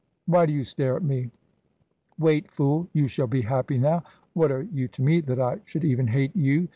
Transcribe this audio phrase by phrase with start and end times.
[0.25, 1.29] Why do you stare at me?
[2.17, 2.87] Wait, fool!
[2.91, 4.01] You shall be happy now.
[4.33, 6.69] What are you to me that I should even hate you?